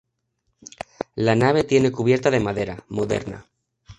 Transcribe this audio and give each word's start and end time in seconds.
La 1.13 1.35
nave 1.35 1.63
tiene 1.63 1.91
cubierta 1.91 2.31
de 2.31 2.39
madera, 2.39 2.83
moderna. 2.89 3.45